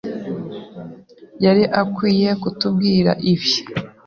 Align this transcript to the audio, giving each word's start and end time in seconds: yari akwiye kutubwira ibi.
yari 1.43 1.63
akwiye 1.81 2.29
kutubwira 2.41 3.11
ibi. 3.31 3.51